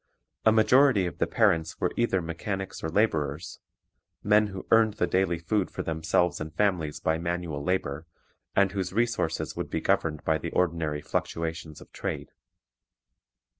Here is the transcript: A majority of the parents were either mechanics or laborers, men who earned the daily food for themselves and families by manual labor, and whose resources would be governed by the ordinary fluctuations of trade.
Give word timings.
A 0.47 0.51
majority 0.51 1.05
of 1.05 1.19
the 1.19 1.27
parents 1.27 1.79
were 1.79 1.93
either 1.95 2.23
mechanics 2.23 2.83
or 2.83 2.89
laborers, 2.89 3.59
men 4.23 4.47
who 4.47 4.65
earned 4.71 4.95
the 4.95 5.05
daily 5.05 5.37
food 5.37 5.69
for 5.69 5.83
themselves 5.83 6.41
and 6.41 6.51
families 6.51 6.99
by 6.99 7.19
manual 7.19 7.63
labor, 7.63 8.07
and 8.55 8.71
whose 8.71 8.93
resources 8.93 9.55
would 9.55 9.69
be 9.69 9.79
governed 9.79 10.23
by 10.23 10.39
the 10.39 10.49
ordinary 10.53 11.01
fluctuations 11.03 11.81
of 11.81 11.91
trade. 11.91 12.31